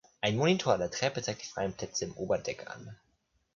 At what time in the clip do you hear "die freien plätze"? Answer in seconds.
1.43-2.05